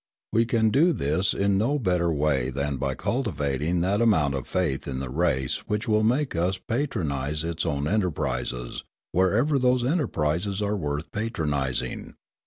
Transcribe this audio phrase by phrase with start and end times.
[0.33, 4.87] We can do this in no better way than by cultivating that amount of faith
[4.87, 10.75] in the race which will make us patronise its own enterprises wherever those enterprises are
[10.75, 12.15] worth patronising.